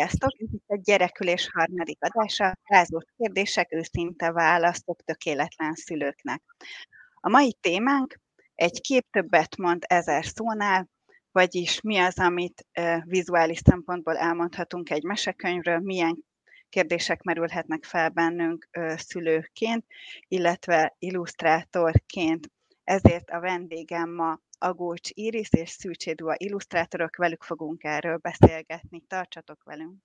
[0.00, 0.32] Sziasztok!
[0.40, 6.42] Ez itt a Gyerekülés harmadik adása, rázós kérdések, őszinte választok tökéletlen szülőknek.
[7.14, 8.20] A mai témánk
[8.54, 10.88] egy kép többet mond ezer szónál,
[11.32, 12.66] vagyis mi az, amit
[13.04, 16.24] vizuális szempontból elmondhatunk egy mesekönyvről, milyen
[16.68, 19.84] kérdések merülhetnek fel bennünk szülőként,
[20.28, 22.50] illetve illusztrátorként.
[22.84, 29.02] Ezért a vendégem ma Agócs Iris és Szűcsé Dua illusztrátorok, velük fogunk erről beszélgetni.
[29.06, 30.02] Tartsatok velünk!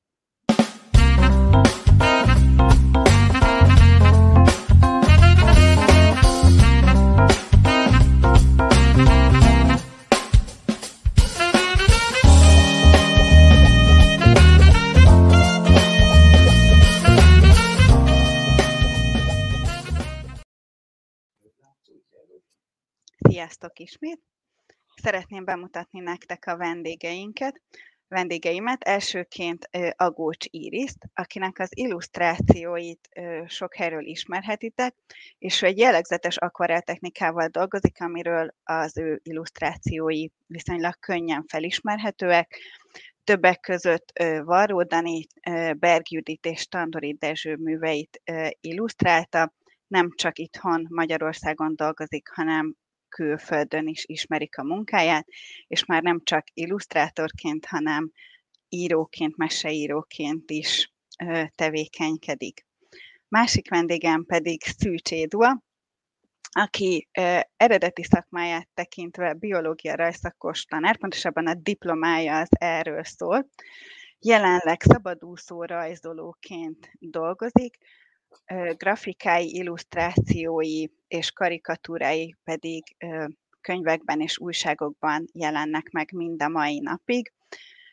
[23.17, 24.34] Sziasztok ismét!
[25.01, 27.61] Szeretném bemutatni nektek a vendégeinket,
[28.07, 28.83] vendégeimet.
[28.83, 33.09] Elsőként Agócs Iriszt, akinek az illusztrációit
[33.45, 34.95] sok helyről ismerhetitek,
[35.37, 42.59] és egy jellegzetes akvarel technikával dolgozik, amiről az ő illusztrációi viszonylag könnyen felismerhetőek.
[43.23, 44.11] Többek között
[44.43, 45.25] Varró Dani,
[45.77, 48.21] Berg Judit és Tandori Dezső műveit
[48.59, 49.53] illusztrálta,
[49.87, 52.75] nem csak itthon Magyarországon dolgozik, hanem
[53.15, 55.27] külföldön is ismerik a munkáját,
[55.67, 58.11] és már nem csak illusztrátorként, hanem
[58.69, 60.93] íróként, meseíróként is
[61.55, 62.65] tevékenykedik.
[63.27, 65.63] Másik vendégem pedig Szűcs Édua,
[66.51, 67.07] aki
[67.57, 73.49] eredeti szakmáját tekintve biológia rajszakos tanár, pontosabban a diplomája az erről szól.
[74.19, 77.77] Jelenleg szabadúszó rajzolóként dolgozik,
[78.77, 82.83] grafikái, illusztrációi és karikatúrái pedig
[83.61, 87.33] könyvekben és újságokban jelennek meg mind a mai napig.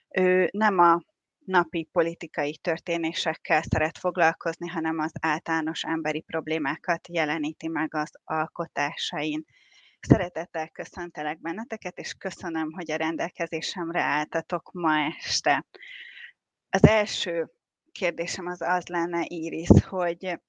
[0.09, 1.03] Ő nem a
[1.45, 9.45] napi politikai történésekkel szeret foglalkozni, hanem az általános emberi problémákat jeleníti meg az alkotásain.
[10.01, 15.67] Szeretettel köszöntelek benneteket, és köszönöm, hogy a rendelkezésemre álltatok ma este.
[16.71, 17.51] Az első
[17.93, 20.41] kérdésem az az lenne, Iris, hogy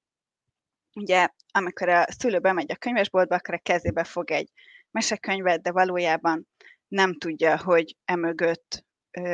[0.94, 4.50] ugye amikor a szülő bemegy a könyvesboltba, akkor a kezébe fog egy
[4.90, 6.48] mesekönyvet, de valójában
[6.88, 8.84] nem tudja, hogy emögött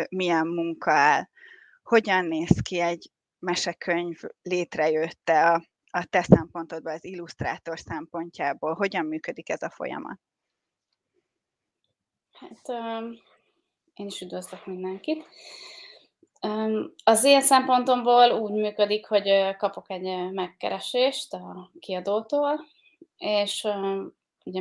[0.09, 1.29] milyen munka áll.
[1.83, 8.75] Hogyan néz ki egy mesekönyv létrejötte a, a te szempontodban, az illusztrátor szempontjából?
[8.75, 10.21] Hogyan működik ez a folyamat?
[12.33, 13.15] Hát um,
[13.95, 15.25] én is üdvözlök mindenkit.
[17.05, 22.61] Az én szempontomból úgy működik, hogy kapok egy megkeresést a kiadótól,
[23.17, 23.69] és
[24.45, 24.61] ugye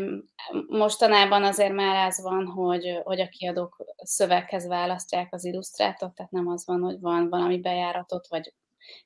[0.68, 6.48] mostanában azért már az van, hogy, hogy a kiadók szöveghez választják az illusztrátort, tehát nem
[6.48, 8.54] az van, hogy van valami bejáratot, vagy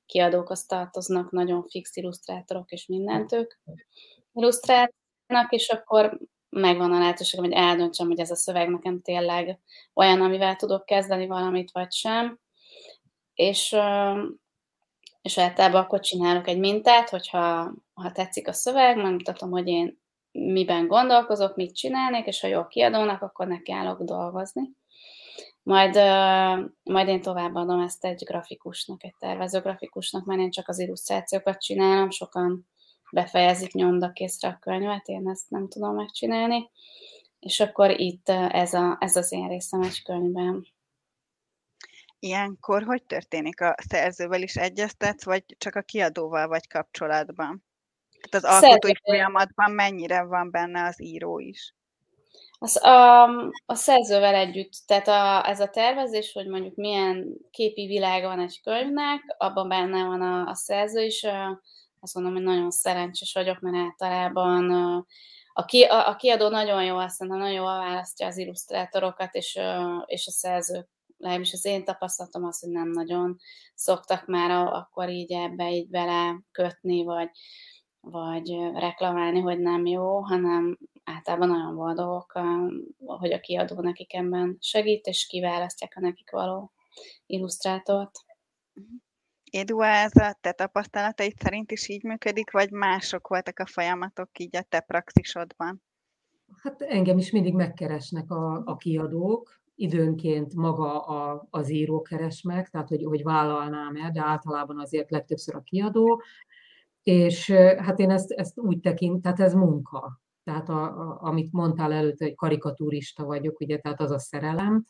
[0.05, 3.53] kiadókhoz tartoznak nagyon fix illusztrátorok, és mindent ők
[4.33, 4.91] illusztrálnak,
[5.49, 6.19] és akkor
[6.49, 9.59] megvan a lehetőség, hogy eldöntsem, hogy ez a szöveg nekem tényleg
[9.93, 12.41] olyan, amivel tudok kezdeni valamit, vagy sem
[13.33, 13.75] és,
[15.21, 20.01] és általában akkor csinálok egy mintát, hogyha ha tetszik a szöveg, megmutatom, hogy én
[20.31, 24.71] miben gondolkozok, mit csinálnék, és ha jó kiadónak, akkor neki állok dolgozni.
[25.63, 25.95] Majd,
[26.83, 32.09] majd én továbbadom ezt egy grafikusnak, egy tervező grafikusnak, mert én csak az illusztrációkat csinálom,
[32.09, 32.67] sokan
[33.11, 36.69] befejezik nyomdakészre a könyvet, én ezt nem tudom megcsinálni,
[37.39, 40.67] és akkor itt ez, a, ez az én részem egy könyvben.
[42.23, 43.61] Ilyenkor hogy történik?
[43.61, 47.63] A szerzővel is egyeztetsz, vagy csak a kiadóval vagy kapcsolatban?
[48.29, 51.75] Tehát az alkotói folyamatban mennyire van benne az író is?
[52.59, 53.23] Az, a,
[53.65, 58.61] a szerzővel együtt, tehát a, ez a tervezés, hogy mondjuk milyen képi világa van egy
[58.61, 61.25] könyvnek, abban benne van a, a szerző is.
[61.99, 64.71] Azt mondom, hogy nagyon szerencsés vagyok, mert általában
[65.53, 69.59] a, ki, a, a kiadó nagyon jó, azt mondom, nagyon jól választja az illusztrátorokat, és,
[70.05, 70.91] és a szerzők
[71.23, 73.37] legalábbis az én tapasztalatom az, hogy nem nagyon
[73.75, 77.29] szoktak már akkor így ebbe így bele kötni, vagy,
[77.99, 82.39] vagy reklamálni, hogy nem jó, hanem általában nagyon boldogok,
[82.97, 86.71] hogy a kiadó nekik ebben segít, és kiválasztják a nekik való
[87.25, 88.11] illusztrátort.
[89.43, 94.55] Édua, ez a te tapasztalataid szerint is így működik, vagy mások voltak a folyamatok így
[94.55, 95.83] a te praxisodban?
[96.61, 102.69] Hát engem is mindig megkeresnek a, a kiadók, időnként maga a, az író keres meg,
[102.69, 106.21] tehát hogy, hogy vállalnám-e, de általában azért legtöbbször a kiadó,
[107.03, 110.21] és hát én ezt, ezt úgy tekint, tehát ez munka.
[110.43, 114.85] Tehát a, a, amit mondtál előtt, hogy karikatúrista vagyok, ugye, tehát az a szerelem,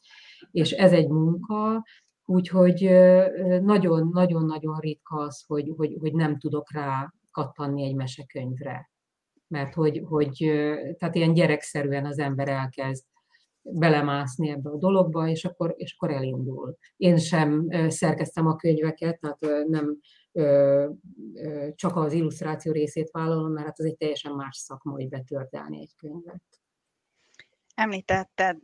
[0.52, 1.84] és ez egy munka,
[2.26, 2.90] Úgyhogy
[3.62, 8.92] nagyon-nagyon-nagyon ritka az, hogy, hogy, hogy nem tudok rá kattanni egy mesekönyvre.
[9.48, 10.34] Mert hogy, hogy
[10.98, 13.06] tehát ilyen gyerekszerűen az ember elkezd
[13.64, 16.78] belemászni ebbe a dologba, és akkor, és akkor elindul.
[16.98, 19.98] Én sem szerkeztem a könyveket, tehát nem
[21.76, 25.96] csak az illusztráció részét vállalom, mert hát az egy teljesen más szakma, hogy betördelni egy
[25.98, 26.44] könyvet.
[27.76, 28.58] Említetted,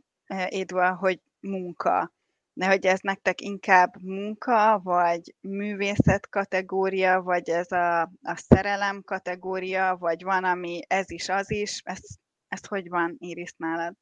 [0.48, 2.12] Édva, hogy munka.
[2.52, 9.96] De hogy ez nektek inkább munka, vagy művészet kategória, vagy ez a, a szerelem kategória,
[9.98, 11.80] vagy van, ami ez is, az is.
[11.84, 12.00] Ez,
[12.48, 13.94] ez hogy van, Iris, nálad?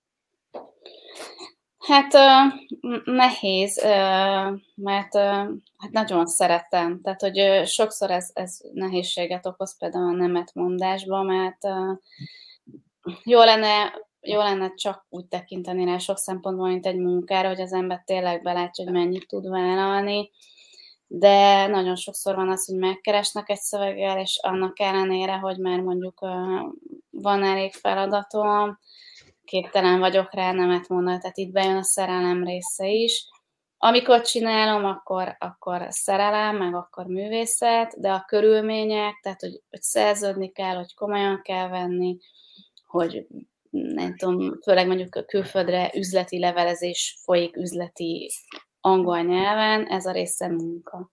[1.78, 2.12] Hát
[3.04, 3.82] nehéz,
[4.74, 5.14] mert
[5.76, 7.00] hát nagyon szeretem.
[7.02, 11.58] Tehát, hogy sokszor ez, ez nehézséget okoz például a nemetmondásban, mert
[13.24, 17.72] jó lenne, jó lenne csak úgy tekinteni rá sok szempontból, mint egy munkára, hogy az
[17.72, 20.30] ember tényleg belátja, hogy mennyit tud vállalni,
[21.06, 26.20] de nagyon sokszor van az, hogy megkeresnek egy szöveggel, és annak ellenére, hogy már mondjuk
[27.10, 28.78] van elég feladatom,
[29.48, 33.28] képtelen vagyok rá nemet mondani, tehát itt bejön a szerelem része is.
[33.78, 40.52] Amikor csinálom, akkor, akkor szerelem, meg akkor művészet, de a körülmények, tehát hogy, hogy szerződni
[40.52, 42.18] kell, hogy komolyan kell venni,
[42.86, 43.26] hogy
[43.70, 48.30] nem tudom, főleg mondjuk a külföldre üzleti levelezés folyik üzleti
[48.80, 51.10] angol nyelven, ez a része munka.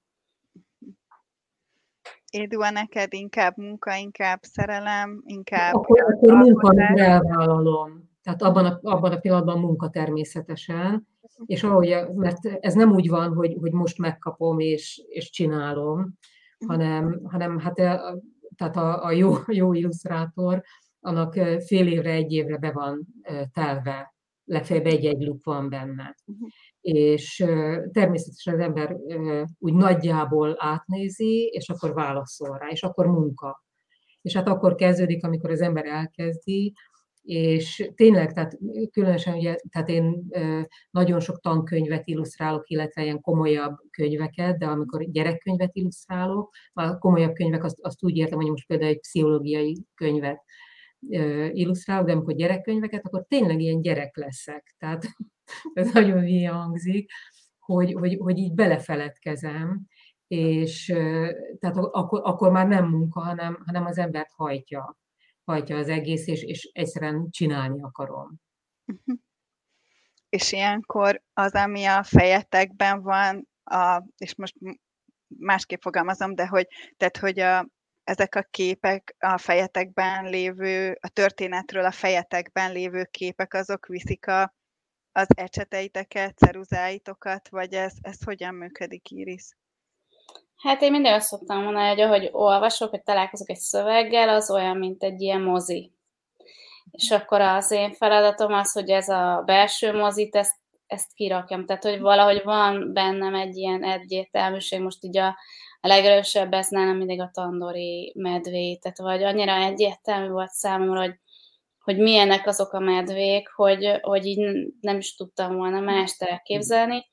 [2.30, 5.74] Édua, neked inkább munka, inkább szerelem, inkább...
[5.74, 8.14] Akkor, akkor munka, elvállalom.
[8.26, 11.08] Tehát abban a, abban a pillanatban munka természetesen,
[11.46, 16.14] és ahogy, mert ez nem úgy van, hogy, hogy most megkapom és, és csinálom,
[16.68, 17.74] hanem, hanem hát
[18.56, 20.62] tehát a, a jó, jó illusztrátor,
[21.00, 21.34] annak
[21.66, 23.08] fél évre, egy évre be van
[23.54, 26.16] telve, legfeljebb egy-egy luk van benne.
[26.82, 27.46] És
[27.92, 28.96] természetesen az ember
[29.60, 33.64] úgy nagyjából átnézi, és akkor válaszol rá, és akkor munka.
[34.22, 36.74] És hát akkor kezdődik, amikor az ember elkezdi,
[37.26, 38.58] és tényleg, tehát
[38.92, 40.30] különösen ugye, tehát én
[40.92, 47.64] nagyon sok tankönyvet illusztrálok, illetve ilyen komolyabb könyveket, de amikor gyerekkönyvet illusztrálok, a komolyabb könyvek
[47.64, 50.44] azt, azt úgy értem, hogy most például egy pszichológiai könyvet
[51.52, 54.76] illusztrálok, de amikor gyerekkönyveket, akkor tényleg ilyen gyerek leszek.
[54.78, 55.06] Tehát
[55.74, 57.12] ez nagyon hülye hangzik,
[57.60, 59.86] hogy, hogy, hogy így belefeledkezem,
[60.28, 60.86] és
[61.60, 64.98] tehát akkor, akkor már nem munka, hanem, hanem az embert hajtja
[65.46, 68.36] hajtja az egész, és, és egyszerűen csinálni akarom.
[68.86, 69.18] Uh-huh.
[70.30, 74.56] És ilyenkor az, ami a fejetekben van, a, és most
[75.28, 77.68] másképp fogalmazom, de hogy, tehát, hogy a,
[78.04, 84.54] ezek a képek a fejetekben lévő, a történetről a fejetekben lévő képek, azok viszik a,
[85.12, 89.56] az ecseteiteket, ceruzáitokat, vagy ez, ez hogyan működik, Iris?
[90.58, 94.78] Hát én mindig azt szoktam mondani, hogy ahogy olvasok, hogy találkozok egy szöveggel, az olyan,
[94.78, 95.92] mint egy ilyen mozi.
[96.92, 100.56] És akkor az én feladatom az, hogy ez a belső mozit, ezt,
[100.88, 101.66] ezt kirakjam.
[101.66, 105.28] Tehát, hogy valahogy van bennem egy ilyen egyértelműség, most így a,
[105.82, 111.16] a legerősebb ez nálam mindig a tandori medvé, tehát vagy annyira egyértelmű volt számomra, hogy,
[111.80, 117.06] hogy milyenek azok a medvék, hogy, hogy így nem is tudtam volna mást elképzelni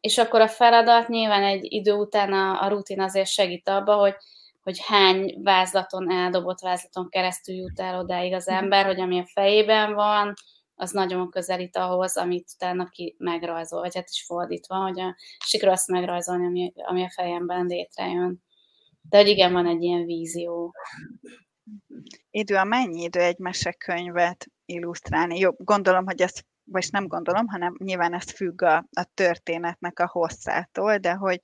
[0.00, 4.14] és akkor a feladat nyilván egy idő után a, a rutin azért segít abba, hogy,
[4.62, 9.94] hogy hány vázlaton, eldobott vázlaton keresztül jut el odáig az ember, hogy ami a fejében
[9.94, 10.34] van,
[10.74, 15.74] az nagyon közelít ahhoz, amit utána ki megrajzol, vagy hát is fordítva, hogy a, sikerül
[15.74, 18.42] azt megrajzolni, ami, ami a fejemben létrejön.
[19.08, 20.74] De hogy igen, van egy ilyen vízió.
[22.30, 25.38] Idő, a mennyi idő egy mesekönyvet illusztrálni?
[25.38, 30.08] Jó, gondolom, hogy ezt vagy nem gondolom, hanem nyilván ez függ a, a történetnek a
[30.08, 31.42] hosszától, de hogy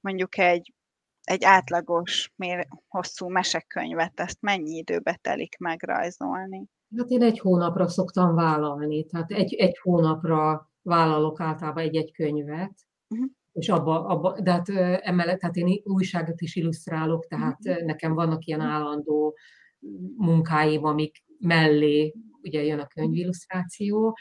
[0.00, 0.74] mondjuk egy,
[1.22, 6.66] egy átlagos, mér, hosszú mesekönyvet, ezt mennyi időbe telik megrajzolni?
[6.96, 12.72] Hát én egy hónapra szoktam vállalni, tehát egy, egy hónapra vállalok általában egy-egy könyvet,
[13.08, 13.28] uh-huh.
[13.52, 14.68] és abba, abba, de hát
[15.02, 17.84] emellett, tehát én újságot is illusztrálok, tehát uh-huh.
[17.84, 19.36] nekem vannak ilyen állandó
[20.16, 24.16] munkáim, amik mellé ugye jön a könyvillusztráció.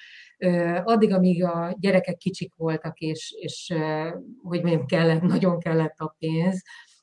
[0.84, 3.74] Addig, amíg a gyerekek kicsik voltak, és, és
[4.44, 6.62] hogy mondjam, kellett, nagyon kellett a pénz,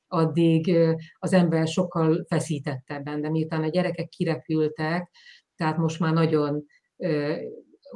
[0.09, 0.77] addig
[1.19, 5.11] az ember sokkal feszítettebben, de miután a gyerekek kirepültek,
[5.57, 6.65] tehát most már nagyon,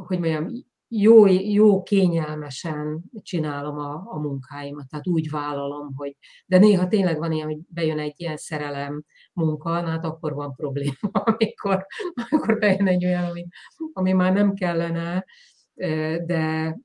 [0.06, 0.48] hogy mondjam,
[0.92, 7.32] jó, jó kényelmesen csinálom a, a munkáimat, tehát úgy vállalom, hogy, de néha tényleg van
[7.32, 13.04] ilyen, hogy bejön egy ilyen szerelem munka, hát akkor van probléma, amikor, amikor bejön egy
[13.04, 13.46] olyan, ami,
[13.92, 15.24] ami már nem kellene,
[16.24, 16.76] de,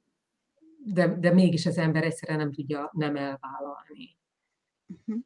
[0.78, 4.18] de, de mégis az ember egyszerűen nem tudja nem elvállalni.
[4.88, 5.24] Uh-huh.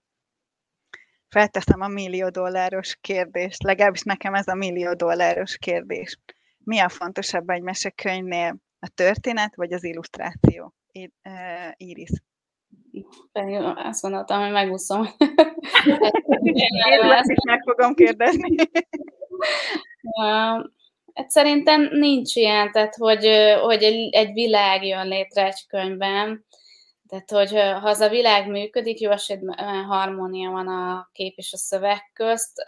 [1.27, 6.19] Felteszem a millió dolláros kérdést, legalábbis nekem ez a millió dolláros kérdés.
[6.57, 8.57] Mi a fontosabb egy mesekönyvnél?
[8.79, 10.73] A történet vagy az illusztráció?
[11.75, 12.09] Iris.
[13.31, 15.07] Pedig azt gondoltam, hogy megúszom.
[16.41, 16.55] Én
[17.23, 18.55] is meg fogom kérdezni.
[21.13, 23.27] Hát szerintem nincs ilyen, tehát hogy,
[23.61, 26.45] hogy egy világ jön létre egy könyvben,
[27.09, 31.57] tehát, hogy ha az a világ működik, jó esetben harmónia van a kép és a
[31.57, 32.63] szöveg közt.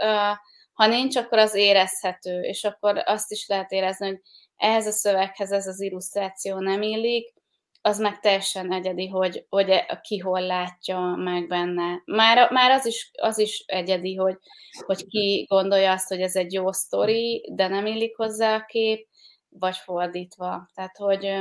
[0.73, 4.21] Ha nincs, akkor az érezhető, és akkor azt is lehet érezni, hogy
[4.57, 7.33] ehhez a szöveghez ez az illusztráció nem illik,
[7.81, 12.01] az meg teljesen egyedi, hogy, hogy e, ki hol látja meg benne.
[12.05, 14.38] Már, már az, is, az is egyedi, hogy,
[14.85, 19.07] hogy ki gondolja azt, hogy ez egy jó sztori, de nem illik hozzá a kép,
[19.50, 20.69] vagy fordítva.
[20.73, 21.33] Tehát, hogy,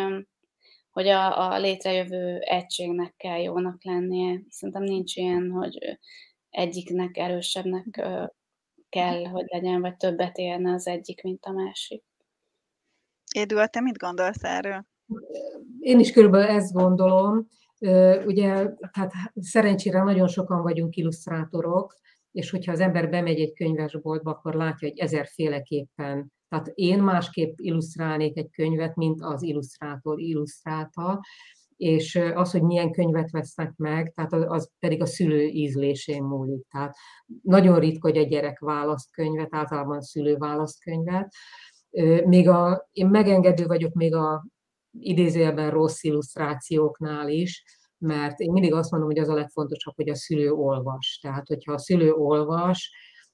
[0.90, 4.40] hogy a, a létrejövő egységnek kell jónak lennie.
[4.48, 5.98] Szerintem nincs ilyen, hogy
[6.50, 8.00] egyiknek erősebbnek
[8.88, 12.04] kell, hogy legyen, vagy többet élne az egyik, mint a másik.
[13.34, 14.84] Édua, te mit gondolsz erről?
[15.80, 17.46] Én is körülbelül ezt gondolom.
[18.26, 18.52] Ugye,
[18.92, 21.94] tehát szerencsére nagyon sokan vagyunk illusztrátorok,
[22.32, 26.32] és hogyha az ember bemegy egy könyvesboltba, akkor látja, hogy ezerféleképpen.
[26.48, 31.20] Tehát én másképp illusztrálnék egy könyvet, mint az illusztrátor illusztrálta,
[31.76, 36.66] és az, hogy milyen könyvet vesznek meg, tehát az pedig a szülő ízlésén múlik.
[36.70, 36.94] Tehát
[37.42, 41.32] nagyon ritka, hogy a gyerek választ könyvet, általában a szülő választ könyvet.
[42.24, 44.46] Még a, én megengedő vagyok még a
[44.98, 47.64] idézőjelben rossz illusztrációknál is,
[47.98, 51.18] mert én mindig azt mondom, hogy az a legfontosabb, hogy a szülő olvas.
[51.22, 52.92] Tehát, hogyha a szülő olvas,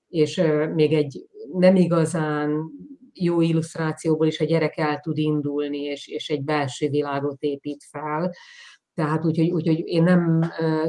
[0.08, 0.42] és
[0.74, 2.70] még egy nem igazán
[3.12, 8.34] jó illusztrációból is a gyerek el tud indulni, és, és egy belső világot épít fel.
[8.94, 10.40] Tehát úgyhogy, úgyhogy én nem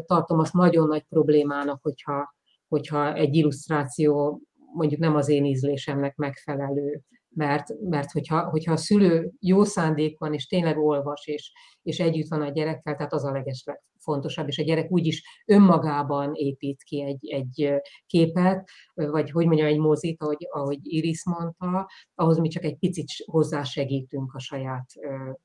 [0.06, 2.36] tartom azt nagyon nagy problémának, hogyha,
[2.68, 4.42] hogyha egy illusztráció
[4.74, 7.02] mondjuk nem az én ízlésemnek megfelelő
[7.38, 11.52] mert, mert hogyha, hogyha a szülő jó szándék van, és tényleg olvas, és,
[11.82, 16.34] és együtt van a gyerekkel, tehát az a legesleg fontosabb, és a gyerek úgyis önmagában
[16.34, 22.38] épít ki egy, egy képet, vagy hogy mondjam, egy mozit, ahogy, ahogy Iris mondta, ahhoz
[22.38, 24.90] mi csak egy picit hozzásegítünk a saját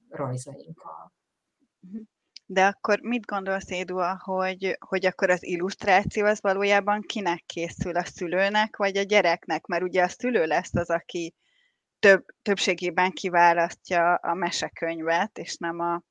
[0.08, 1.12] rajzainkkal.
[2.46, 8.04] De akkor mit gondolsz, Édua, hogy, hogy akkor az illusztráció az valójában kinek készül, a
[8.04, 9.66] szülőnek vagy a gyereknek?
[9.66, 11.34] Mert ugye a szülő lesz az, aki
[12.02, 16.02] több, többségében kiválasztja a mesekönyvet, és nem a,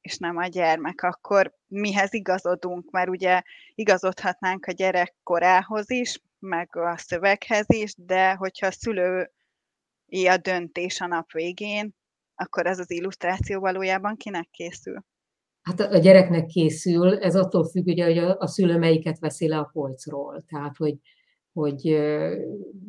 [0.00, 2.90] és nem a gyermek, akkor mihez igazodunk?
[2.90, 3.42] Mert ugye
[3.74, 9.30] igazodhatnánk a gyerek korához is, meg a szöveghez is, de hogyha a szülő
[10.06, 11.94] a döntés a nap végén,
[12.34, 15.04] akkor ez az illusztráció valójában kinek készül?
[15.62, 19.58] Hát a gyereknek készül, ez attól függ, ugye, hogy a, a szülő melyiket veszi le
[19.58, 20.44] a polcról.
[20.46, 20.94] Tehát, hogy
[21.52, 21.80] hogy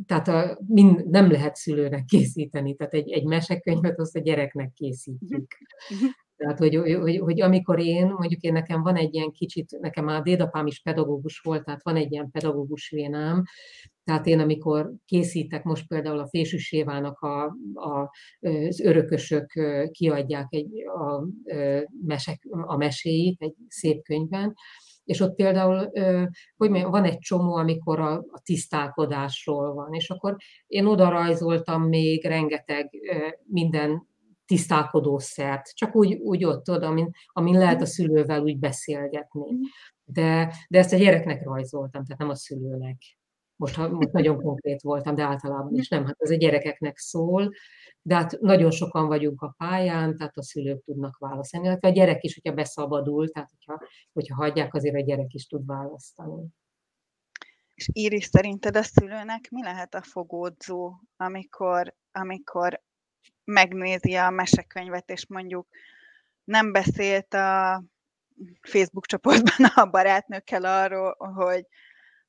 [0.06, 5.48] tehát a, mind, nem lehet szülőnek készíteni, tehát egy, egy mesekönyvet azt a gyereknek készítjük.
[6.36, 10.22] Tehát, hogy, hogy, hogy amikor én, mondjuk én nekem van egy ilyen kicsit, nekem a
[10.22, 13.44] dédapám is pedagógus volt, tehát van egy ilyen pedagógus vénám,
[14.04, 17.44] tehát én, amikor készítek, most például a Fésű Sévának a,
[17.74, 19.46] a, az örökösök
[19.92, 21.28] kiadják egy, a,
[22.06, 24.54] mesek, a meséit egy szép könyvben,
[25.04, 25.92] és ott például,
[26.58, 30.36] hogy mondjam, van egy csomó, amikor a, a tisztálkodásról van, és akkor
[30.68, 32.90] én oda rajzoltam még rengeteg
[33.44, 34.08] minden
[34.46, 39.58] tisztálkodószert, csak úgy, úgy ott oda, amin, amin lehet a szülővel úgy beszélgetni.
[40.04, 42.98] De, de ezt a gyereknek rajzoltam, tehát nem a szülőnek.
[43.64, 46.06] Most, most nagyon konkrét voltam, de általában is nem.
[46.06, 47.54] Hát ez a gyerekeknek szól,
[48.02, 52.24] de hát nagyon sokan vagyunk a pályán, tehát a szülők tudnak választani, illetve a gyerek
[52.24, 56.46] is, hogyha beszabadul, tehát hogyha, hogyha hagyják, azért a gyerek is tud választani.
[57.76, 62.82] És Iris, szerinted a szülőnek mi lehet a fogódzó, amikor, amikor
[63.44, 65.68] megnézi a mesekönyvet, és mondjuk
[66.44, 67.84] nem beszélt a
[68.62, 71.66] Facebook csoportban a barátnőkkel arról, hogy,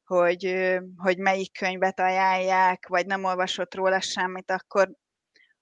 [0.04, 4.90] hogy, hogy melyik könyvet ajánlják, vagy nem olvasott róla semmit, akkor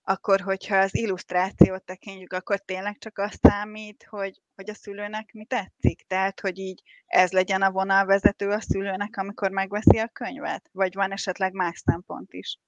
[0.04, 5.44] akkor hogyha az illusztrációt tekintjük, akkor tényleg csak azt számít, hogy, hogy a szülőnek mi
[5.44, 6.04] tetszik?
[6.06, 10.68] Tehát, hogy így ez legyen a vonalvezető a szülőnek, amikor megveszi a könyvet?
[10.72, 12.58] Vagy van esetleg más szempont is?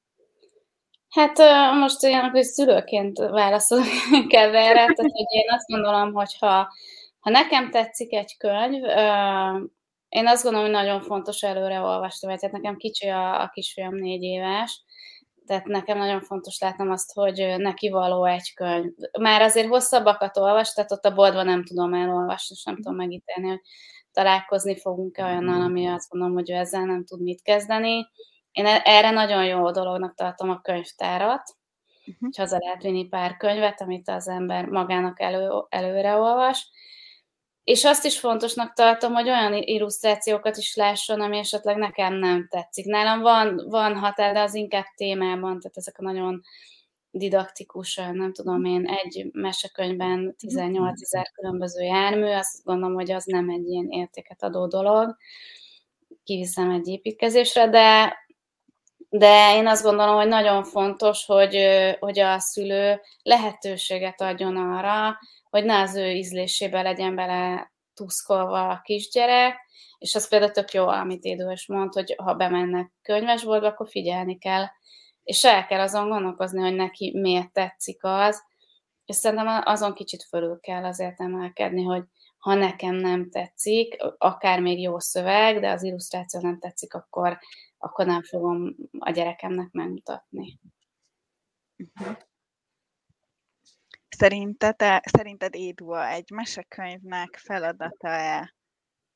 [1.09, 1.39] Hát
[1.79, 3.87] most olyan, hogy szülőként válaszolok
[4.29, 6.73] kell erre, tehát hogy én azt gondolom, hogy ha,
[7.21, 8.83] ha nekem tetszik egy könyv,
[10.15, 14.23] én azt gondolom, hogy nagyon fontos előre olvasni, tehát nekem kicsi a, a kisfiam négy
[14.23, 14.83] éves,
[15.47, 18.93] tehát nekem nagyon fontos látnom azt, hogy neki való egy könyv.
[19.21, 23.49] Már azért hosszabbakat olvas, tehát ott a boltban nem tudom elolvasni, és nem tudom megítélni,
[23.49, 23.61] hogy
[24.13, 28.09] találkozni fogunk-e olyannal, ami azt mondom, hogy ő ezzel nem tud mit kezdeni.
[28.53, 31.43] Én e- erre nagyon jó dolognak tartom a könyvtárat,
[31.99, 32.17] uh-huh.
[32.21, 36.69] hogy haza lehet vinni pár könyvet, amit az ember magának elő, előre olvas.
[37.65, 42.85] És azt is fontosnak tartom, hogy olyan illusztrációkat is lásson, ami esetleg nekem nem tetszik.
[42.87, 46.43] Nálam van, van határ, de az inkább témában, tehát ezek a nagyon
[47.11, 53.49] didaktikusan, nem tudom én, egy mesekönyvben 18 ezer különböző jármű, azt gondolom, hogy az nem
[53.49, 55.17] egy ilyen értéket adó dolog.
[56.25, 58.17] Kiviszem egy építkezésre, de
[59.09, 61.57] de én azt gondolom, hogy nagyon fontos, hogy,
[61.99, 65.19] hogy a szülő lehetőséget adjon arra,
[65.55, 69.57] hogy ne az ő ízlésébe legyen bele tuszkolva a kisgyerek,
[69.99, 74.39] és az például tök jó, amit Édő is mond, hogy ha bemennek könyvesboltba, akkor figyelni
[74.39, 74.65] kell,
[75.23, 78.43] és el kell azon gondolkozni, hogy neki miért tetszik az,
[79.05, 82.05] és szerintem azon kicsit fölül kell azért emelkedni, hogy
[82.39, 87.39] ha nekem nem tetszik, akár még jó szöveg, de az illusztráció nem tetszik, akkor,
[87.79, 90.59] akkor nem fogom a gyerekemnek megmutatni.
[91.77, 92.17] Uh-huh.
[94.17, 98.55] Szerinted, szerinted Édua egy mesekönyvnek feladata-e,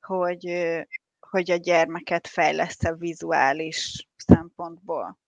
[0.01, 0.75] hogy,
[1.21, 5.19] hogy a gyermeket fejlesz vizuális szempontból?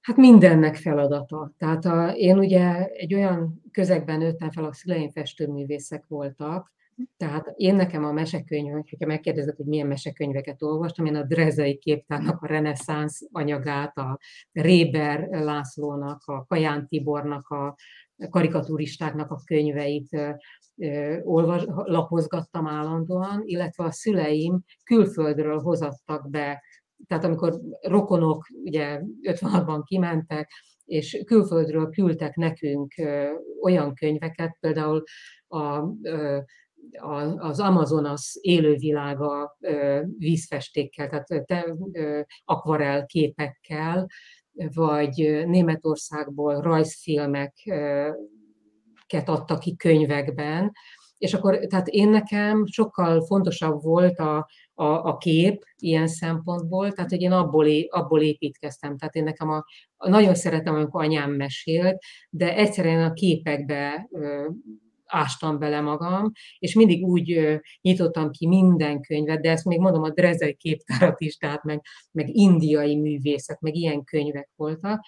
[0.00, 1.52] Hát mindennek feladata.
[1.58, 6.72] Tehát a, én ugye egy olyan közegben nőttem fel, a szüleim festőművészek voltak,
[7.16, 12.42] tehát én nekem a mesekönyvek, hogyha megkérdezed, hogy milyen mesekönyveket olvastam, én a Drezei képtárnak
[12.42, 14.18] a reneszánsz anyagát, a
[14.52, 17.76] Réber Lászlónak, a Kaján Tibornak, a
[18.30, 20.08] karikaturistáknak a könyveit
[21.22, 26.62] olvas, lapozgattam állandóan, illetve a szüleim külföldről hozattak be,
[27.06, 30.50] tehát amikor rokonok ugye 56-ban kimentek,
[30.84, 32.94] és külföldről küldtek nekünk
[33.62, 35.02] olyan könyveket, például
[35.48, 35.82] a
[37.36, 39.56] az Amazonas élővilága
[40.18, 41.76] vízfestékkel, tehát te,
[42.44, 44.06] akvarel képekkel,
[44.74, 48.18] vagy Németországból rajzfilmeket
[49.24, 50.72] adtak ki könyvekben,
[51.18, 57.10] és akkor, tehát én nekem sokkal fontosabb volt a, a, a kép ilyen szempontból, tehát
[57.10, 58.96] hogy én abból, abból építkeztem.
[58.96, 59.64] Tehát én nekem a,
[59.96, 64.08] a nagyon szeretem, amikor anyám mesélt, de egyszerűen a képekbe
[65.14, 70.10] ástam bele magam, és mindig úgy nyitottam ki minden könyvet, de ezt még mondom a
[70.10, 75.04] Drezei képtárat is, tehát meg, meg indiai művészek, meg ilyen könyvek voltak,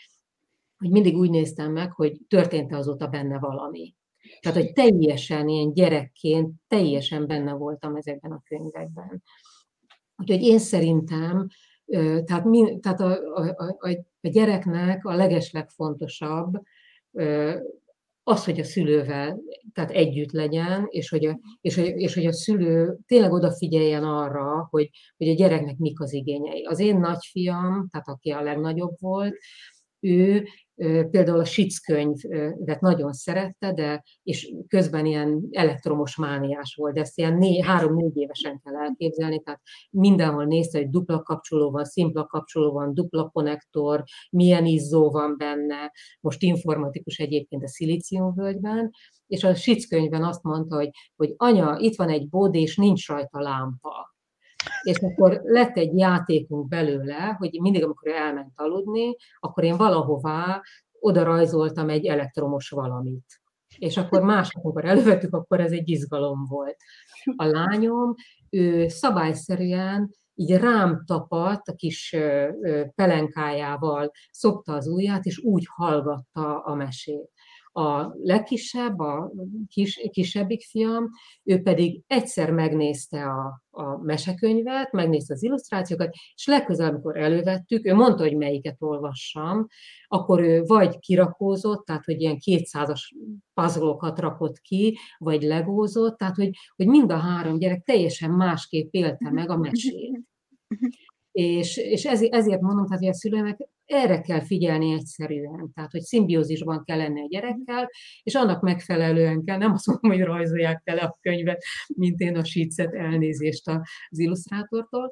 [0.79, 3.95] hogy mindig úgy néztem meg, hogy történt-e azóta benne valami.
[4.41, 9.23] Tehát, hogy teljesen ilyen gyerekként, teljesen benne voltam ezekben a könyvekben.
[10.17, 11.47] Úgyhogy én szerintem,
[12.25, 13.91] tehát, mi, tehát a, a, a,
[14.21, 16.63] a gyereknek a legeslegfontosabb
[18.29, 19.41] az, hogy a szülővel
[19.73, 24.67] tehát együtt legyen, és hogy a, és, hogy, és hogy a szülő tényleg odafigyeljen arra,
[24.71, 26.65] hogy, hogy a gyereknek mik az igényei.
[26.65, 29.37] Az én nagyfiam, tehát aki a legnagyobb volt,
[30.01, 30.47] ő
[31.11, 37.19] Például a Sic könyvet nagyon szerette, de és közben ilyen elektromos mániás volt, de ezt
[37.19, 39.61] ilyen né, három-négy évesen kell elképzelni, tehát
[39.91, 45.93] mindenhol nézte, hogy dupla kapcsoló van, szimpla kapcsoló van, dupla konnektor, milyen izzó van benne,
[46.21, 48.91] most informatikus egyébként a szilíciumvölgyben,
[49.27, 53.09] és a Sic könyvben azt mondta, hogy, hogy anya, itt van egy bód, és nincs
[53.09, 54.16] rajta lámpa
[54.83, 60.63] és akkor lett egy játékunk belőle, hogy mindig, amikor elment aludni, akkor én valahová
[61.01, 63.41] oda rajzoltam egy elektromos valamit.
[63.79, 66.77] És akkor másnap, amikor elővettük, akkor ez egy izgalom volt.
[67.37, 68.15] A lányom,
[68.51, 72.17] ő szabályszerűen így rám tapadt a kis
[72.95, 77.31] pelenkájával, szokta az ujját, és úgy hallgatta a mesét.
[77.77, 79.33] A legkisebb, a
[79.69, 81.11] kis, kisebbik fiam,
[81.45, 87.95] ő pedig egyszer megnézte a, a mesekönyvet, megnézte az illusztrációkat, és legközelebb, amikor elővettük, ő
[87.95, 89.67] mondta, hogy melyiket olvassam,
[90.07, 93.15] akkor ő vagy kirakózott, tehát hogy ilyen kétszázas
[93.55, 99.31] puzzle rakott ki, vagy legózott, tehát hogy, hogy mind a három gyerek teljesen másképp élte
[99.31, 100.21] meg a mesét.
[101.33, 106.01] És, és ezért, ezért mondom, tehát, hogy a szülőnek erre kell figyelni egyszerűen, tehát hogy
[106.01, 107.91] szimbiózisban kell lenni a gyerekkel,
[108.23, 112.45] és annak megfelelően kell, nem azt mondom, hogy rajzolják tele a könyvet, mint én a
[112.45, 115.11] sícet elnézést az illusztrátortól,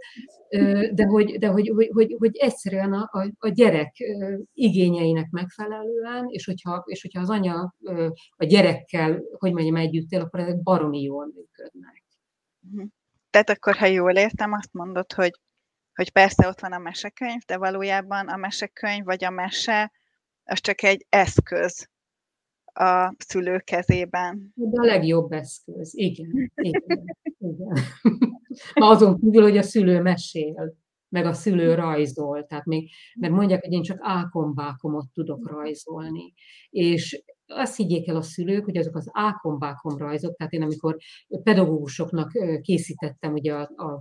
[0.92, 3.96] de hogy, de hogy, hogy, hogy, hogy egyszerűen a, a, a gyerek
[4.52, 7.74] igényeinek megfelelően, és hogyha, és hogyha az anya
[8.36, 12.04] a gyerekkel, hogy mondjam, együtt él, akkor ezek baromi jól működnek.
[12.60, 12.84] Mhm.
[13.30, 15.32] Tehát akkor, ha jól értem, azt mondod, hogy
[15.94, 19.92] hogy persze ott van a mesekönyv, de valójában a mesekönyv vagy a mese
[20.44, 21.88] az csak egy eszköz
[22.64, 24.52] a szülő kezében.
[24.54, 26.52] De a legjobb eszköz, igen.
[26.54, 27.04] igen,
[27.38, 27.78] igen.
[28.74, 30.76] Azon kívül, hogy a szülő mesél,
[31.08, 36.34] meg a szülő rajzol, tehát még, mert mondják, hogy én csak ákombákomot tudok rajzolni.
[36.70, 40.96] És azt higgyék el a szülők, hogy azok az ákombákom rajzok, tehát én amikor
[41.42, 42.30] pedagógusoknak
[42.60, 44.00] készítettem ugye a, a,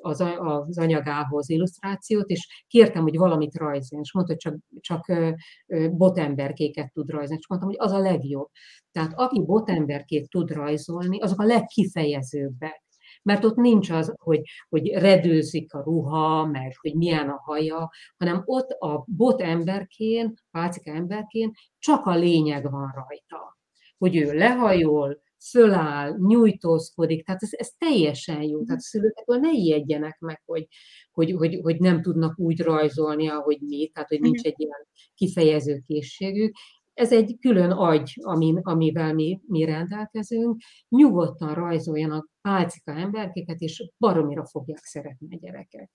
[0.00, 5.12] az, az anyagához illusztrációt, és kértem, hogy valamit rajzoljon, és mondta, hogy csak, csak
[5.96, 8.48] botemberkéket tud rajzolni, és mondtam, hogy az a legjobb.
[8.92, 12.82] Tehát aki botemberkét tud rajzolni, azok a legkifejezőbbek
[13.22, 18.42] mert ott nincs az, hogy, hogy redőzik a ruha, meg hogy milyen a haja, hanem
[18.44, 23.58] ott a bot emberként, pálcika emberként csak a lényeg van rajta.
[23.98, 28.64] Hogy ő lehajol, föláll, nyújtózkodik, tehát ez, ez teljesen jó.
[28.64, 30.66] Tehát a szülőketől ne ijedjenek meg, hogy,
[31.10, 35.82] hogy, hogy, hogy nem tudnak úgy rajzolni, ahogy mi, tehát hogy nincs egy ilyen kifejező
[35.86, 36.54] készségük,
[37.00, 40.60] ez egy külön agy, amin, amivel mi, mi rendelkezünk.
[40.88, 45.90] Nyugodtan rajzoljanak pálcika emberkéket, és baromira fogják szeretni a gyerekek.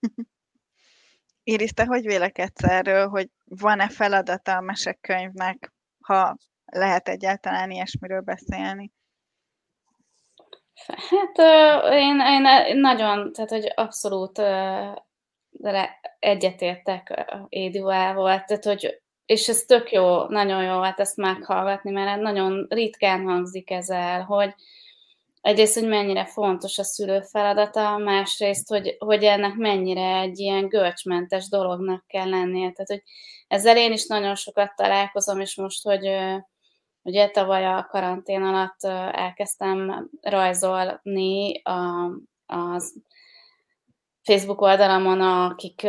[1.42, 8.92] Iris, te hogy vélekedsz erről, hogy van-e feladata a mesekönyvnek, ha lehet egyáltalán ilyesmiről beszélni?
[10.86, 11.38] Hát
[11.92, 14.40] én, én nagyon, tehát hogy abszolút
[16.18, 22.66] egyetértek Édióával, tehát hogy és ez tök jó, nagyon jó hát ezt meghallgatni, mert nagyon
[22.68, 24.54] ritkán hangzik ez el, hogy
[25.40, 31.48] egyrészt, hogy mennyire fontos a szülő feladata, másrészt, hogy, hogy ennek mennyire egy ilyen görcsmentes
[31.48, 32.70] dolognak kell lennie.
[32.70, 33.02] Tehát, hogy
[33.48, 36.08] ezzel én is nagyon sokat találkozom, és most, hogy
[37.02, 38.84] ugye tavaly a karantén alatt
[39.14, 42.10] elkezdtem rajzolni a,
[42.46, 42.94] az
[44.24, 45.86] Facebook oldalamon, akik,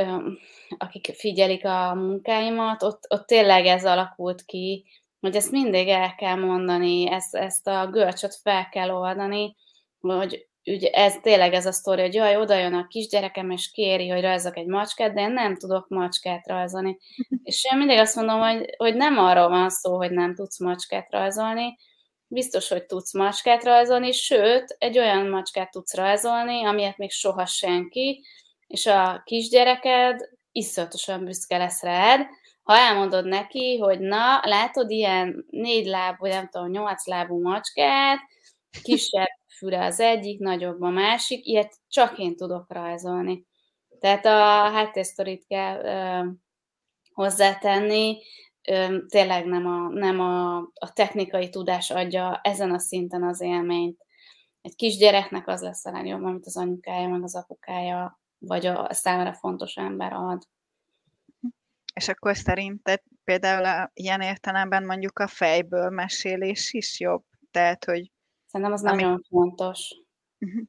[0.77, 4.85] akik figyelik a munkáimat, ott, ott tényleg ez alakult ki,
[5.19, 9.55] hogy ezt mindig el kell mondani, ezt, ezt a görcsöt fel kell oldani,
[9.99, 14.09] hogy ugye ez tényleg ez a sztori, hogy jaj, oda jön a kisgyerekem, és kéri,
[14.09, 16.97] hogy rajzok egy macskát, de én nem tudok macskát rajzolni.
[17.43, 21.11] És én mindig azt mondom, hogy, hogy nem arról van szó, hogy nem tudsz macskát
[21.11, 21.77] rajzolni,
[22.27, 28.25] biztos, hogy tudsz macskát rajzolni, sőt, egy olyan macskát tudsz rajzolni, amilyet még soha senki,
[28.67, 32.27] és a kisgyereked iszonyatosan büszke lesz rád,
[32.63, 38.19] ha elmondod neki, hogy na, látod ilyen négy lábú, nem tudom, nyolc lábú macskát,
[38.81, 43.45] kisebb füle az egyik, nagyobb a másik, ilyet csak én tudok rajzolni.
[43.99, 46.29] Tehát a háttérsztorit kell ö,
[47.13, 48.17] hozzátenni,
[49.07, 54.05] tényleg nem, a, nem a, a technikai tudás adja ezen a szinten az élményt.
[54.61, 59.33] Egy kisgyereknek az lesz a legjobb, amit az anyukája, meg az apukája, vagy a számára
[59.33, 60.43] fontos ember ad.
[61.93, 67.23] És akkor szerinted például a, ilyen értelemben mondjuk a fejből mesélés is jobb?
[67.51, 68.11] Tehát, hogy...
[68.45, 69.01] Szerintem az ami...
[69.01, 69.95] nagyon fontos.
[70.39, 70.63] Uh-huh.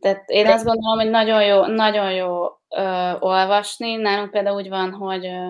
[0.00, 3.94] Tehát én azt gondolom, hogy nagyon jó, nagyon jó ö, olvasni.
[3.94, 5.48] Nálunk például úgy van, hogy ö,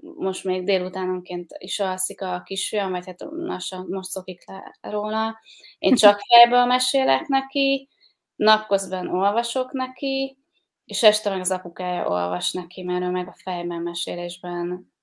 [0.00, 5.40] most még délutánonként is alszik a kisfiam, vagy hát lassan most szokik le róla.
[5.78, 7.88] Én csak fejből mesélek neki,
[8.36, 10.38] napközben olvasok neki,
[10.84, 14.94] és este meg az apukája olvas neki, mert ő meg a fejben mesélésben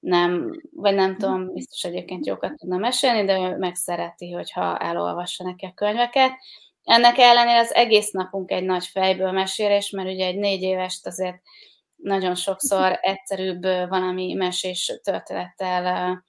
[0.00, 5.44] nem, vagy nem tudom, biztos egyébként jókat tudna mesélni, de ő meg szereti, hogyha elolvassa
[5.44, 6.30] neki a könyveket.
[6.84, 11.36] Ennek ellenére az egész napunk egy nagy fejből mesélés, mert ugye egy négy évest azért
[11.96, 16.24] nagyon sokszor egyszerűbb valami mesés történettel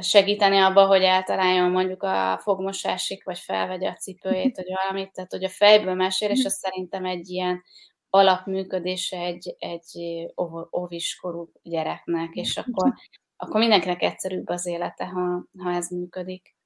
[0.00, 5.12] segíteni abba, hogy eltaláljon mondjuk a fogmosásig, vagy felvegye a cipőjét, vagy valamit.
[5.12, 7.62] Tehát, hogy a fejből mesélés, az szerintem egy ilyen
[8.10, 9.98] alapműködése egy, egy
[10.76, 12.94] óviskorú gyereknek, és akkor,
[13.36, 16.56] akkor mindenkinek egyszerűbb az élete, ha, ha ez működik.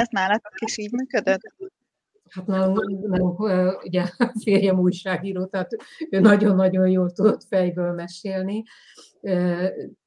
[0.00, 1.40] Ez nálatok is így működött?
[2.32, 3.38] Hát nálunk, nálunk
[3.84, 4.04] ugye
[4.42, 5.76] férjem újságíró, tehát
[6.10, 8.62] ő nagyon-nagyon jól tudott fejből mesélni.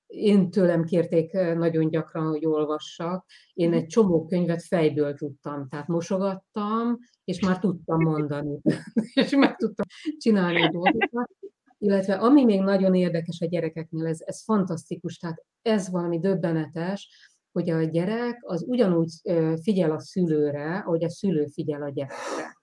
[0.08, 3.26] Én tőlem kérték nagyon gyakran, hogy olvassak.
[3.54, 8.60] Én egy csomó könyvet fejből tudtam, tehát mosogattam, és már tudtam mondani,
[9.24, 9.86] és meg tudtam
[10.18, 11.30] csinálni a dolgokat.
[11.78, 17.70] Illetve ami még nagyon érdekes a gyerekeknél, ez, ez fantasztikus, tehát ez valami döbbenetes, hogy
[17.70, 19.12] a gyerek az ugyanúgy
[19.62, 22.58] figyel a szülőre, ahogy a szülő figyel a gyerekre.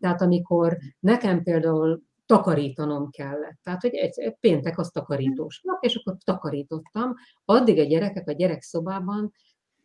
[0.00, 3.58] Tehát amikor nekem például takarítanom kellett.
[3.62, 7.14] Tehát, hogy egy péntek az takarítós nap, és akkor takarítottam.
[7.44, 9.32] Addig a gyerekek a gyerekszobában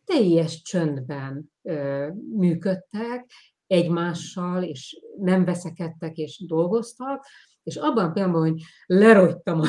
[0.04, 3.30] teljes csöndben ö, működtek,
[3.66, 7.24] egymással, és nem veszekedtek, és dolgoztak,
[7.68, 9.66] és abban a pillanatban, hogy lerogytam a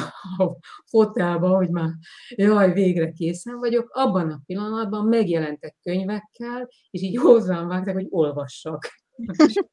[0.91, 1.89] fotelba, hogy már
[2.29, 8.87] jaj, végre készen vagyok, abban a pillanatban megjelentek könyvekkel, és így hozzám vágták, hogy olvassak.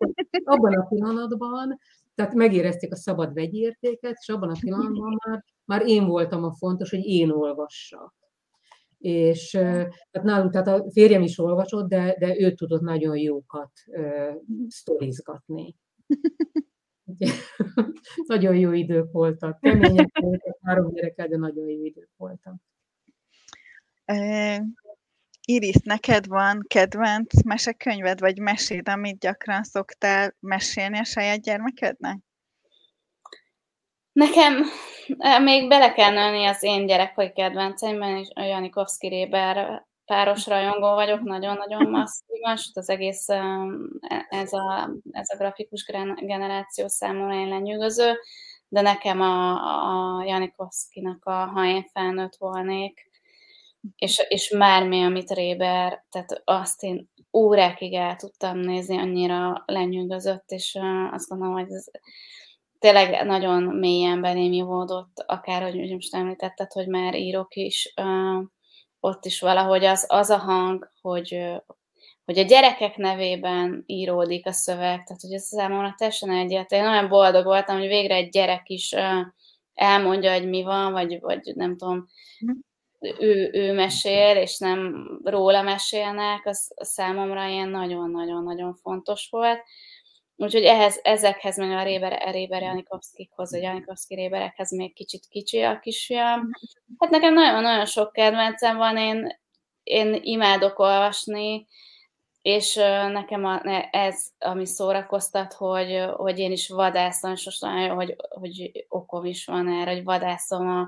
[0.44, 1.78] Abban a pillanatban,
[2.14, 6.90] tehát megérezték a szabad vegyértéket, és abban a pillanatban már, már én voltam a fontos,
[6.90, 8.14] hogy én olvassak.
[8.98, 14.34] És tehát nálunk, tehát a férjem is olvasott, de, de ő tudott nagyon jókat uh,
[14.68, 15.76] sztorizgatni.
[18.26, 19.60] nagyon jó idők voltak.
[19.60, 22.54] Kemények voltak, három gyerekkel, de nagyon jó idők voltak.
[24.06, 24.64] Uh,
[25.44, 32.18] Iris, neked van kedvenc mesekönyved, vagy meséd, amit gyakran szoktál mesélni a saját gyermekednek?
[34.12, 34.62] Nekem
[35.42, 41.20] még bele kell nőni az én gyerekkori kedvenceimben, és a Janikovszki Réber páros rajongó vagyok,
[41.20, 43.28] nagyon-nagyon masszívan, sőt az egész
[44.28, 48.12] ez a, ez a grafikus generáció számomra én lenyűgöző,
[48.68, 49.52] de nekem a,
[50.18, 53.10] a Janikovszkinak a Ha én felnőtt volnék,
[53.96, 60.78] és, és bármi, amit Réber, tehát azt én órákig el tudtam nézni, annyira lenyűgözött, és
[61.10, 61.84] azt gondolom, hogy ez
[62.78, 67.94] tényleg nagyon mélyen belém jódott, akár, hogy most említetted, hogy már írok is,
[69.06, 71.38] ott is valahogy az, az a hang, hogy,
[72.24, 76.84] hogy a gyerekek nevében íródik a szöveg, tehát hogy ez számomra teljesen egyáltalán.
[76.84, 78.94] Én nagyon boldog voltam, hogy végre egy gyerek is
[79.74, 82.52] elmondja, hogy mi van, vagy, vagy nem tudom, mhm.
[83.18, 89.62] ő, ő mesél, és nem róla mesélnek, az számomra ilyen nagyon-nagyon-nagyon fontos volt.
[90.36, 95.78] Úgyhogy ehhez, ezekhez, meg a Réber, Réber Janikovszkikhoz, a Janikovszki Réberekhez még kicsit kicsi a
[95.78, 96.50] kisfiam.
[96.98, 99.38] Hát nekem nagyon-nagyon sok kedvencem van, én,
[99.82, 101.66] én imádok olvasni,
[102.42, 102.74] és
[103.12, 108.86] nekem a, ez, ami szórakoztat, hogy, hogy én is vadászom, és most olyan, hogy, hogy
[108.88, 110.80] okom is van erre, hogy vadászom a,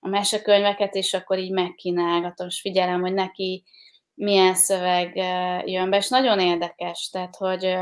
[0.00, 3.64] a mesekönyveket, és akkor így megkínálgatom, és figyelem, hogy neki
[4.14, 5.16] milyen szöveg
[5.66, 7.76] jön be, és nagyon érdekes, tehát, hogy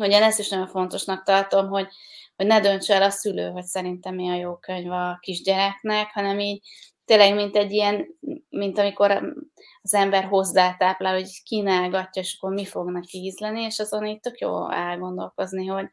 [0.00, 1.88] hogy én ezt is nagyon fontosnak tartom, hogy,
[2.36, 6.38] hogy ne döntse el a szülő, hogy szerintem mi a jó könyv a kisgyereknek, hanem
[6.38, 6.62] így
[7.04, 8.06] tényleg, mint egy ilyen,
[8.48, 9.34] mint amikor
[9.82, 14.38] az ember hozzátáplál, hogy kínálgatja, és akkor mi fog neki ízleni, és azon így tök
[14.38, 15.88] jó elgondolkozni, hogy,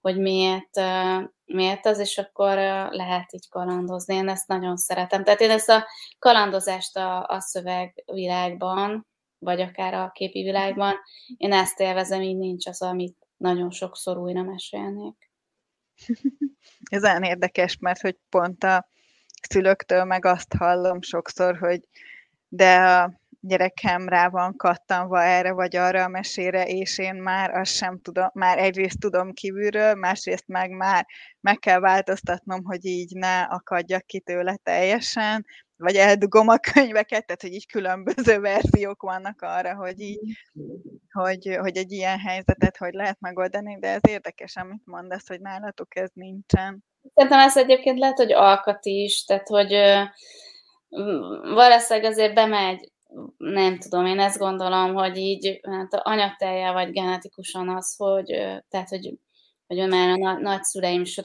[0.00, 0.80] hogy miért,
[1.44, 2.56] miért az, és akkor
[2.90, 4.14] lehet így kalandozni.
[4.14, 5.24] Én ezt nagyon szeretem.
[5.24, 5.86] Tehát én ezt a
[6.18, 9.06] kalandozást a, a szövegvilágban,
[9.38, 10.94] vagy akár a képi világban,
[11.36, 15.30] én ezt élvezem, így nincs az, amit nagyon sokszor újra mesélnék.
[16.90, 18.86] Ez olyan érdekes, mert hogy pont a
[19.48, 21.80] szülőktől meg azt hallom sokszor, hogy
[22.48, 27.72] de a gyerekem rá van kattanva erre vagy arra a mesére, és én már azt
[27.72, 31.06] sem tudom, már egyrészt tudom kívülről, másrészt meg már
[31.40, 35.46] meg kell változtatnom, hogy így ne akadjak ki tőle teljesen,
[35.82, 40.20] vagy eldugom a könyveket, tehát hogy így különböző verziók vannak arra, hogy így,
[41.12, 45.96] hogy, hogy egy ilyen helyzetet hogy lehet megoldani, de ez érdekes, amit mondasz, hogy nálatok
[45.96, 46.84] ez nincsen.
[47.14, 49.72] Szerintem ez egyébként lehet, hogy alkat is, tehát hogy
[51.54, 52.92] valószínűleg azért bemegy,
[53.36, 58.26] nem tudom, én ezt gondolom, hogy így hát anyatelje vagy genetikusan az, hogy
[58.68, 59.14] tehát, hogy
[59.66, 61.18] hogy már a nagyszüleim is,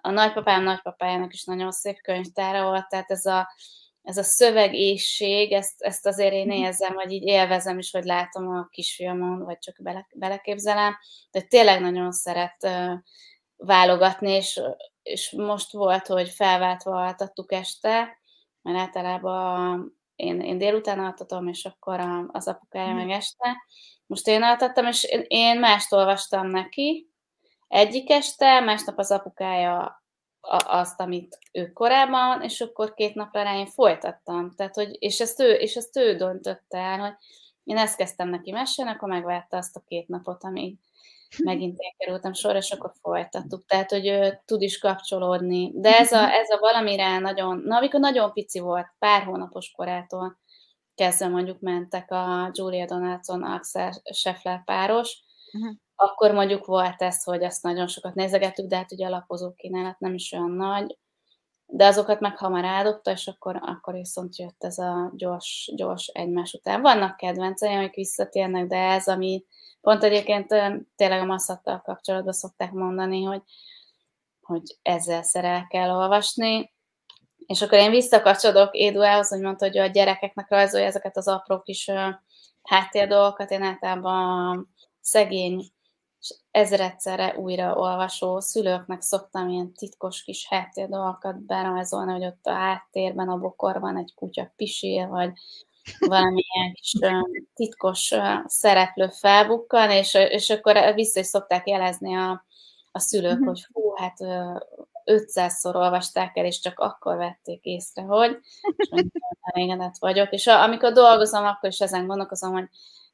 [0.00, 3.48] a nagypapám nagypapájának is nagyon szép könyvtára volt, tehát ez a,
[4.06, 6.56] ez a szövegészség, ezt, ezt azért én mhm.
[6.56, 10.96] érzem, vagy így élvezem is, hogy látom a kisfiamon, vagy csak bele, beleképzelem,
[11.30, 12.92] de tényleg nagyon szeret uh,
[13.56, 14.60] válogatni, és,
[15.02, 18.18] és most volt, hogy felváltva altattuk este,
[18.62, 23.56] mert általában én, én délután altatom, és akkor a, az apukája meg este.
[24.06, 27.10] Most én altattam, és én, én mást olvastam neki,
[27.68, 30.04] egyik este, másnap az apukája
[30.66, 34.54] azt, amit ő korábban, és akkor két napra rá én folytattam.
[34.56, 37.14] Tehát, hogy, és, ezt ő, és ezt ő döntötte el, hogy
[37.64, 40.78] én ezt kezdtem neki mesélni, akkor megvárta azt a két napot, amíg
[41.44, 43.66] megint én kerültem sorra, és akkor folytattuk.
[43.66, 45.70] Tehát, hogy ő tud is kapcsolódni.
[45.74, 50.38] De ez a, ez a valamire nagyon, na amikor nagyon pici volt, pár hónapos korától
[50.94, 57.44] kezdve mondjuk mentek a Julia Donaldson, Axel Scheffler páros, uh-huh akkor mondjuk volt ez, hogy
[57.44, 60.98] azt nagyon sokat nézegettük, de hát ugye a lapozó kínálat nem is olyan nagy,
[61.66, 66.52] de azokat meg hamar eldobta, és akkor, akkor viszont jött ez a gyors, gyors egymás
[66.52, 66.80] után.
[66.80, 69.44] Vannak kedvenceim, amik visszatérnek, de ez, ami
[69.80, 70.46] pont egyébként
[70.96, 73.42] tényleg a masszattal kapcsolatban szokták mondani, hogy,
[74.40, 76.74] hogy ezzel szerel kell olvasni.
[77.46, 81.90] És akkor én visszakapcsolódok Éduához, hogy mondta, hogy a gyerekeknek rajzolja ezeket az apró kis
[82.62, 83.50] háttér dolgokat.
[83.50, 85.74] Én általában szegény
[86.20, 92.52] és ezredszerre újra olvasó szülőknek szoktam ilyen titkos kis háttér dolgokat berajzolni, hogy ott a
[92.52, 95.32] háttérben, a bokorban egy kutya pisil, vagy
[95.98, 96.94] valamilyen kis
[97.54, 102.44] titkos szereplő felbukkan, és, és akkor vissza is szokták jelezni a,
[102.92, 103.46] a szülők, uh-huh.
[103.46, 104.16] hogy fú, hát
[105.04, 108.38] 500-szor olvasták el, és csak akkor vették észre, hogy,
[108.76, 108.88] és
[109.40, 110.32] elégedett vagyok.
[110.32, 112.68] És amikor dolgozom, akkor is ezen gondolkozom, hogy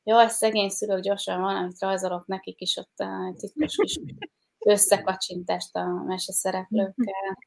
[0.05, 3.99] jaj, szegény szülők, gyorsan valamit rajzolok nekik is ott a titkos kis
[4.67, 7.38] összekacsintást a meseszereplőkkel.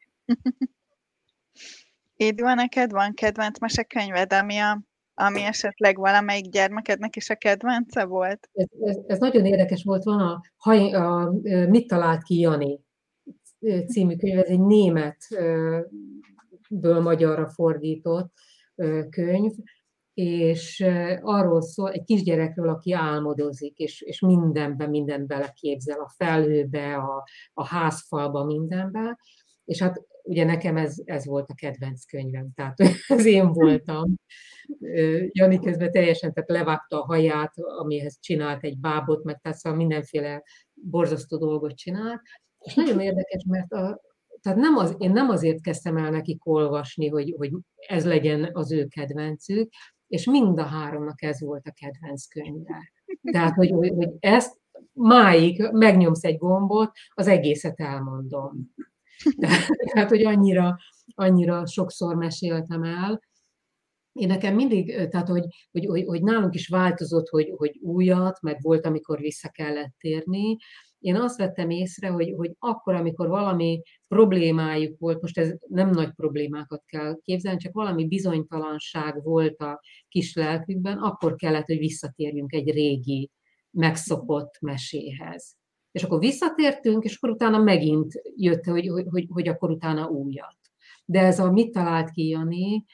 [2.36, 2.92] Van neked?
[2.92, 4.82] Van kedvenc mesekönyved, ami, a,
[5.14, 8.50] ami esetleg valamelyik gyermekednek is a kedvence volt?
[8.54, 11.32] Ez, ez, ez nagyon érdekes volt, van a, a, a
[11.68, 12.84] Mit talált ki Jani
[13.88, 15.90] című könyv, ez egy németből
[17.02, 18.34] magyarra fordított
[19.10, 19.52] könyv,
[20.16, 20.86] és
[21.22, 27.24] arról szól, egy kisgyerekről, aki álmodozik, és, és mindenben, mindent beleképzel, a felhőbe, a,
[27.54, 29.18] a házfalba, mindenbe,
[29.66, 32.78] és hát ugye nekem ez, ez volt a kedvenc könyvem, tehát
[33.18, 34.14] ez én voltam.
[35.32, 40.44] Jani közben teljesen tehát levágta a haját, amihez csinált egy bábot, meg tehát szóval mindenféle
[40.74, 42.22] borzasztó dolgot csinált,
[42.60, 44.02] és nagyon érdekes, mert a,
[44.42, 47.52] tehát nem az, én nem azért kezdtem el nekik olvasni, hogy, hogy
[47.88, 49.70] ez legyen az ő kedvencük,
[50.16, 52.92] és mind a háromnak ez volt a kedvenc könyve.
[53.22, 54.58] Tehát, hogy, hogy, ezt
[54.94, 58.74] máig megnyomsz egy gombot, az egészet elmondom.
[59.92, 60.78] Tehát, hogy annyira,
[61.16, 63.22] annyira sokszor meséltem el.
[64.12, 68.62] Én nekem mindig, tehát, hogy, hogy, hogy, hogy nálunk is változott, hogy, hogy újat, meg
[68.62, 70.58] volt, amikor vissza kellett térni,
[71.06, 76.12] én azt vettem észre, hogy, hogy akkor, amikor valami problémájuk volt, most ez nem nagy
[76.12, 82.72] problémákat kell képzelni, csak valami bizonytalanság volt a kis lelkükben, akkor kellett, hogy visszatérjünk egy
[82.72, 83.32] régi,
[83.72, 85.56] megszokott meséhez.
[85.92, 90.58] És akkor visszatértünk, és akkor utána megint jött, hogy, hogy, hogy, akkor utána újat.
[91.06, 92.86] De ez a mit talált ki Jani,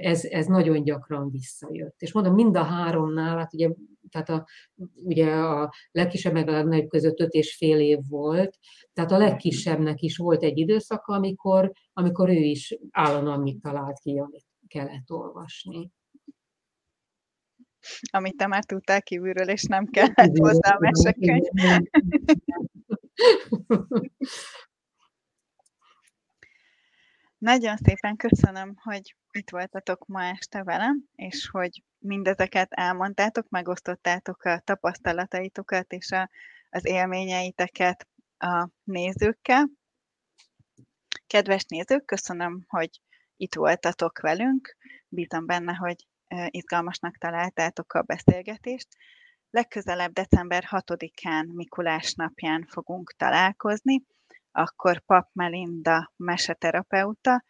[0.00, 1.96] ez, ez nagyon gyakran visszajött.
[1.98, 3.70] És mondom, mind a háromnál, hát ugye,
[4.10, 4.46] tehát a,
[4.94, 8.58] ugye a legkisebb meg a legnagyobb között öt és fél év volt,
[8.92, 14.18] tehát a legkisebbnek is volt egy időszaka, amikor, amikor ő is állandóan mit talált ki,
[14.18, 15.90] amit kellett olvasni.
[18.10, 21.42] Amit te már tudtál kívülről, és nem kellett hozzá a mesekönyv.
[27.38, 34.60] Nagyon szépen köszönöm, hogy itt voltatok ma este velem, és hogy mindezeket elmondtátok, megosztottátok a
[34.64, 36.30] tapasztalataitokat és a,
[36.70, 39.70] az élményeiteket a nézőkkel.
[41.26, 43.00] Kedves nézők, köszönöm, hogy
[43.36, 44.76] itt voltatok velünk.
[45.08, 46.06] Bízom benne, hogy
[46.46, 48.88] izgalmasnak találtátok a beszélgetést.
[49.50, 54.02] Legközelebb december 6-án Mikulás napján fogunk találkozni,
[54.52, 57.44] akkor Pap Melinda meseterapeuta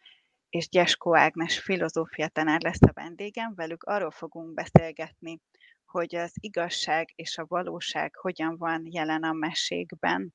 [0.49, 5.39] és Gyesko Ágnes filozófia tanár lesz a vendégem, velük arról fogunk beszélgetni,
[5.85, 10.33] hogy az igazság és a valóság hogyan van jelen a mesékben.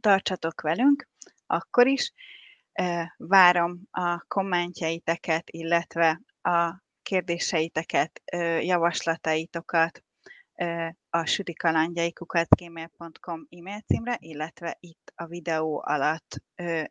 [0.00, 1.08] Tartsatok velünk,
[1.46, 2.12] akkor is.
[3.16, 8.22] Várom a kommentjeiteket, illetve a kérdéseiteket,
[8.60, 10.04] javaslataitokat
[11.10, 16.42] a sütikalandjaikukat gmail.com e-mail címre, illetve itt a videó alatt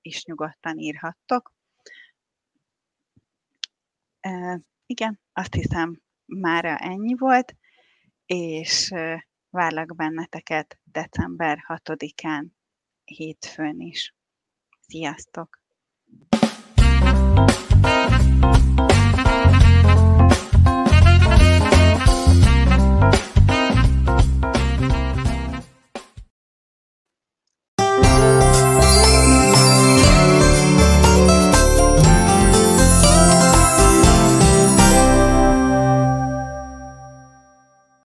[0.01, 1.54] is nyugodtan írhattok.
[4.85, 7.55] Igen, azt hiszem mára ennyi volt,
[8.25, 8.93] és
[9.49, 12.47] várlak benneteket december 6-án
[13.03, 14.15] hétfőn is.
[14.79, 15.64] Sziasztok!